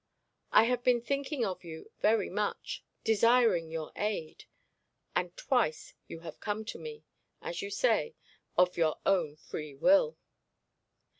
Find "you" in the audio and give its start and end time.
1.63-1.91, 6.07-6.21, 7.61-7.69